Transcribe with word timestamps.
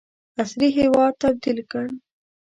عصري 0.41 0.69
هیواد 0.79 1.13
تبدیل 1.23 1.59
کړ. 1.71 1.85